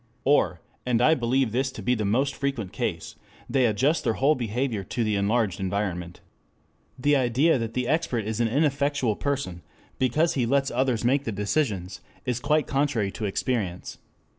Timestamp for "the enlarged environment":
5.03-6.21